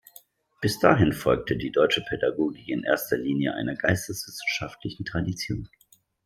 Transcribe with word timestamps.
Bis 0.61 0.79
dahin 0.79 1.13
folgte 1.13 1.55
die 1.55 1.71
deutsche 1.71 2.01
Pädagogik 2.01 2.67
in 2.69 2.81
erster 2.83 3.19
Linie 3.19 3.53
einer 3.53 3.75
geisteswissenschaftlichen 3.75 5.05
Tradition. 5.05 5.69